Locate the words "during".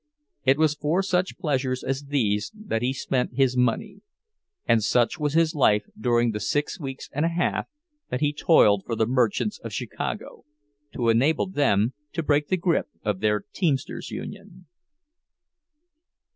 5.95-6.31